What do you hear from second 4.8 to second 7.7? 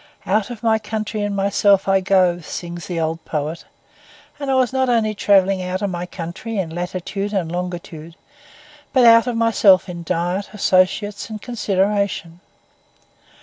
only travelling out of my country in latitude and